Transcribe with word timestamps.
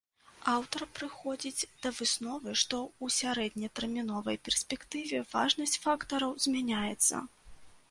Аўтар 0.51 0.81
прыходзіць 0.99 1.67
да 1.83 1.91
высновы, 1.99 2.55
што 2.63 2.79
ў 2.87 3.05
сярэднетэрміновай 3.19 4.41
перспектыве 4.49 5.23
важнасць 5.37 5.77
фактараў 5.87 6.37
змяняецца. 6.47 7.25